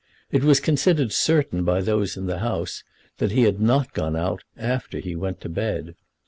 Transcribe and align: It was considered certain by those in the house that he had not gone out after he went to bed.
It 0.31 0.43
was 0.43 0.59
considered 0.59 1.11
certain 1.11 1.63
by 1.63 1.81
those 1.81 2.17
in 2.17 2.25
the 2.25 2.39
house 2.39 2.83
that 3.19 3.33
he 3.33 3.43
had 3.43 3.59
not 3.61 3.93
gone 3.93 4.15
out 4.15 4.43
after 4.57 4.97
he 4.97 5.15
went 5.15 5.39
to 5.41 5.49
bed. 5.49 5.93